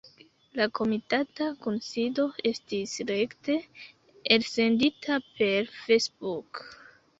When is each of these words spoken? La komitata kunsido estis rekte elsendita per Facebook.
La 0.59 0.65
komitata 0.77 1.49
kunsido 1.65 2.25
estis 2.53 2.97
rekte 3.11 3.59
elsendita 4.39 5.21
per 5.39 5.73
Facebook. 5.85 6.67